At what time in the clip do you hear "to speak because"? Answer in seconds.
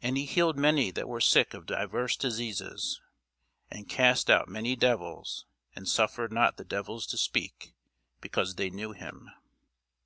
7.08-8.54